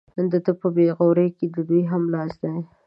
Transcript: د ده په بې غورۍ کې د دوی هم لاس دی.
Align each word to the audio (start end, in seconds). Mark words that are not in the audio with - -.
د 0.31 0.33
ده 0.45 0.53
په 0.61 0.67
بې 0.75 0.87
غورۍ 0.97 1.29
کې 1.37 1.45
د 1.55 1.57
دوی 1.69 1.83
هم 1.91 2.03
لاس 2.13 2.33
دی. 2.43 2.59